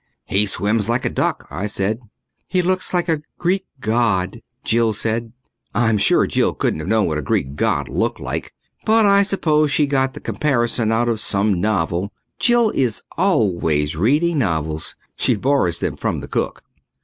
"He 0.25 0.47
swims 0.47 0.89
like 0.89 1.05
a 1.05 1.11
duck," 1.11 1.45
I 1.51 1.67
said. 1.67 1.99
"He 2.47 2.63
looks 2.63 2.85
just 2.85 2.93
like 2.95 3.07
a 3.07 3.21
Greek 3.37 3.67
god," 3.79 4.41
Jill 4.63 4.93
said. 4.93 5.31
I'm 5.75 5.99
sure 5.99 6.25
Jill 6.25 6.55
couldn't 6.55 6.79
have 6.79 6.89
known 6.89 7.05
what 7.05 7.19
a 7.19 7.21
Greek 7.21 7.55
god 7.55 7.87
looked 7.87 8.19
like, 8.19 8.51
but 8.83 9.05
I 9.05 9.21
suppose 9.21 9.69
she 9.69 9.85
got 9.85 10.15
the 10.15 10.19
comparison 10.19 10.91
out 10.91 11.07
of 11.07 11.19
some 11.19 11.61
novel. 11.61 12.11
Jill 12.39 12.71
is 12.71 13.03
always 13.15 13.95
reading 13.95 14.39
novels. 14.39 14.95
She 15.17 15.35
borrows 15.35 15.77
them 15.81 15.97
from 15.97 16.19
the 16.21 16.27
cook. 16.27 16.63